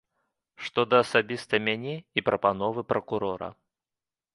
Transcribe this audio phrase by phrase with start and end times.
[0.67, 3.57] Што да асабіста мяне і прапановы пракурора.